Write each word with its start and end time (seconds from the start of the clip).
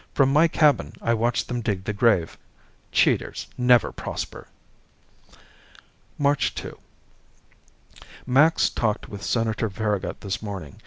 From 0.15 0.33
my 0.33 0.47
cabin, 0.47 0.93
I 0.99 1.13
watched 1.13 1.47
them 1.47 1.61
dig 1.61 1.83
the 1.83 1.93
grave. 1.93 2.35
Cheaters 2.91 3.45
never 3.55 3.91
prosper. 3.91 4.47
March 6.17 6.55
2 6.55 6.75
Max 8.25 8.71
talked 8.71 9.09
with 9.09 9.21
Senator 9.21 9.69
Farragut 9.69 10.21
this 10.21 10.41
morning. 10.41 10.79